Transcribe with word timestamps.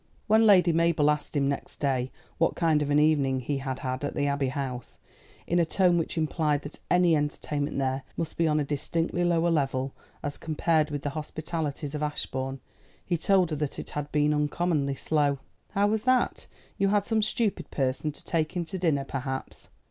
When 0.25 0.47
Lady 0.47 0.73
Mabel 0.73 1.11
asked 1.11 1.35
him 1.37 1.47
next 1.47 1.79
day 1.79 2.11
what 2.39 2.55
kind 2.55 2.81
of 2.81 2.89
an 2.89 2.97
evening 2.97 3.39
he 3.39 3.59
had 3.59 3.81
had 3.81 4.03
at 4.03 4.15
the 4.15 4.25
Abbey 4.25 4.47
House, 4.47 4.97
in 5.45 5.59
a 5.59 5.63
tone 5.63 5.99
which 5.99 6.17
implied 6.17 6.63
that 6.63 6.79
any 6.89 7.15
entertainment 7.15 7.77
there 7.77 8.01
must 8.17 8.35
be 8.35 8.47
on 8.47 8.59
a 8.59 8.63
distinctly 8.63 9.23
lower 9.23 9.51
level 9.51 9.93
as 10.23 10.37
compared 10.39 10.89
with 10.89 11.03
the 11.03 11.11
hospitalities 11.11 11.93
of 11.93 12.01
Ashbourne, 12.01 12.61
he 13.05 13.15
told 13.15 13.51
her 13.51 13.55
that 13.57 13.77
it 13.77 13.91
had 13.91 14.11
been 14.11 14.33
uncommonly 14.33 14.95
slow. 14.95 15.37
"How 15.73 15.85
was 15.85 16.01
that? 16.05 16.47
You 16.79 16.87
had 16.87 17.05
some 17.05 17.21
stupid 17.21 17.69
person 17.69 18.11
to 18.11 18.25
take 18.25 18.57
into 18.57 18.79
dinner, 18.79 19.03
perhaps?" 19.03 19.69